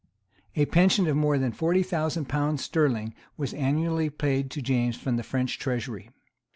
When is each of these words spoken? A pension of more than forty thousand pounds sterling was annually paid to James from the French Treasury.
A 0.55 0.65
pension 0.65 1.05
of 1.05 1.15
more 1.15 1.37
than 1.37 1.51
forty 1.51 1.83
thousand 1.83 2.25
pounds 2.27 2.63
sterling 2.63 3.13
was 3.37 3.53
annually 3.53 4.09
paid 4.09 4.49
to 4.49 4.59
James 4.59 4.95
from 4.97 5.15
the 5.15 5.21
French 5.21 5.59
Treasury. 5.59 6.09